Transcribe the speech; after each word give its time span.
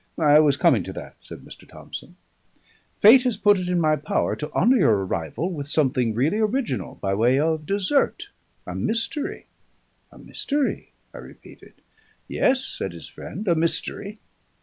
"I 0.17 0.39
was 0.39 0.57
coming 0.57 0.81
to 0.85 0.93
that," 0.93 1.13
said 1.21 1.41
Mr. 1.41 1.69
Thomson: 1.69 2.15
"Fate 3.01 3.21
has 3.21 3.37
put 3.37 3.59
it 3.59 3.69
in 3.69 3.79
my 3.79 3.95
power 3.95 4.35
to 4.35 4.51
honour 4.51 4.77
your 4.77 5.05
arrival 5.05 5.53
with 5.53 5.69
something 5.69 6.15
really 6.15 6.39
original 6.39 6.95
by 6.95 7.13
way 7.13 7.37
of 7.39 7.67
dessert. 7.67 8.29
A 8.65 8.73
mystery." 8.73 9.45
"A 10.11 10.17
mystery?" 10.17 10.93
I 11.13 11.19
repeated. 11.19 11.75
"Yes," 12.27 12.65
said 12.65 12.93
his 12.93 13.07
friend, 13.07 13.47
"a 13.47 13.53
mystery. 13.53 14.17